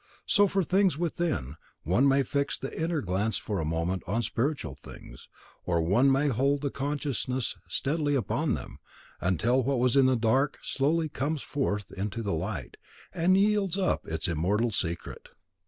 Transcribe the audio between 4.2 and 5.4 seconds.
spiritual things,